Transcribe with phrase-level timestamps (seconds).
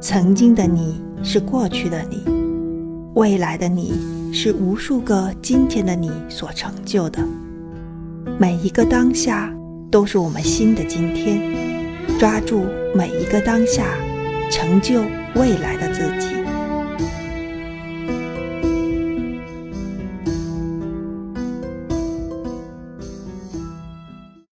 [0.00, 2.24] 曾经的你是过去的你
[3.14, 7.22] 未来的你是无数个今天的你所成就的。
[8.38, 9.52] 每一个当下
[9.90, 11.42] 都是我们新的今天
[12.18, 12.64] 抓住
[12.94, 13.84] 每一个当下
[14.50, 15.02] 成就
[15.34, 16.09] 未来的自己。